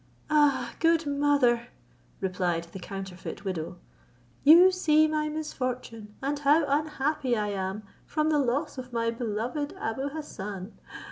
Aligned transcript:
"Ah! 0.31 0.73
good 0.79 1.05
mother," 1.05 1.67
replied 2.21 2.63
the 2.71 2.79
counterfeit 2.79 3.45
widow, 3.45 3.77
"you 4.43 4.71
see 4.71 5.07
my 5.07 5.29
misfortune, 5.29 6.15
and 6.23 6.39
how 6.39 6.65
unhappy 6.67 7.37
I 7.37 7.49
am 7.49 7.83
from 8.03 8.29
the 8.31 8.39
loss 8.39 8.79
of 8.79 8.91
my 8.91 9.11
beloved 9.11 9.75
Abou 9.79 10.09
Hassan. 10.09 10.73